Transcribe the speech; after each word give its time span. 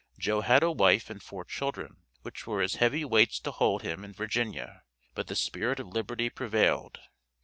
Joe 0.17 0.41
had 0.41 0.63
a 0.63 0.71
wife 0.71 1.11
and 1.11 1.21
four 1.21 1.45
children, 1.45 1.97
which 2.23 2.47
were 2.47 2.63
as 2.63 2.77
heavy 2.81 3.05
weights 3.05 3.39
to 3.41 3.51
hold 3.51 3.83
him 3.83 4.03
in 4.03 4.13
Virginia, 4.13 4.81
but 5.13 5.27
the 5.27 5.35
spirit 5.35 5.79
of 5.79 5.89
liberty 5.89 6.31
prevailed. 6.31 6.99